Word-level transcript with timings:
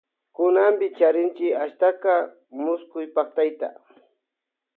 Kunanpi 0.35 0.85
charinchi 0.97 1.47
achka 1.63 2.13
mushukpaktayta. 2.63 3.67